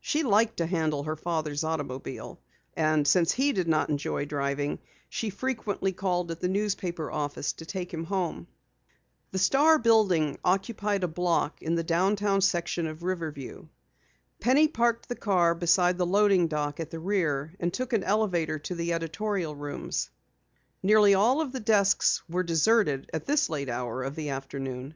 She 0.00 0.22
liked 0.22 0.56
to 0.56 0.64
handle 0.66 1.02
her 1.02 1.16
father's 1.16 1.62
automobile, 1.62 2.40
and 2.78 3.06
since 3.06 3.32
he 3.32 3.52
did 3.52 3.68
not 3.68 3.90
enjoy 3.90 4.24
driving, 4.24 4.78
she 5.10 5.28
frequently 5.28 5.92
called 5.92 6.30
at 6.30 6.40
the 6.40 6.48
newspaper 6.48 7.10
office 7.12 7.52
to 7.52 7.66
take 7.66 7.92
him 7.92 8.04
home. 8.04 8.46
The 9.32 9.38
Star 9.38 9.78
building 9.78 10.38
occupied 10.42 11.04
a 11.04 11.08
block 11.08 11.60
in 11.60 11.74
the 11.74 11.84
downtown 11.84 12.40
section 12.40 12.86
of 12.86 13.02
Riverview. 13.02 13.66
Penny 14.40 14.66
parked 14.66 15.10
the 15.10 15.14
car 15.14 15.54
beside 15.54 15.98
the 15.98 16.06
loading 16.06 16.48
dock 16.48 16.80
at 16.80 16.90
the 16.90 16.98
rear, 16.98 17.54
and 17.60 17.70
took 17.70 17.92
an 17.92 18.02
elevator 18.02 18.58
to 18.60 18.74
the 18.74 18.94
editorial 18.94 19.54
rooms. 19.54 20.08
Nearly 20.82 21.12
all 21.12 21.42
of 21.42 21.52
the 21.52 21.60
desks 21.60 22.22
were 22.30 22.42
deserted 22.42 23.10
at 23.12 23.26
this 23.26 23.50
late 23.50 23.68
hour 23.68 24.02
of 24.04 24.14
the 24.14 24.30
afternoon. 24.30 24.94